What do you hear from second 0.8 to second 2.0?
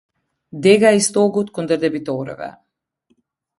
e Istogut kundër